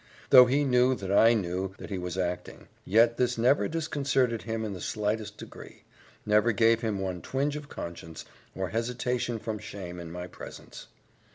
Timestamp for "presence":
10.25-10.87